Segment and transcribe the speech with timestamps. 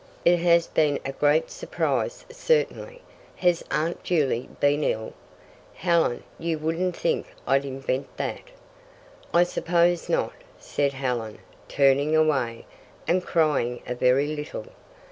[0.25, 3.03] "It has been a great surprise, certainly.
[3.35, 5.13] Has Aunt Juley been ill?"
[5.75, 8.41] "Helen, you wouldn't think I'd invent that?"
[9.31, 11.37] "I suppose not," said Helen,
[11.67, 12.65] turning away,
[13.07, 14.65] and crying a very little.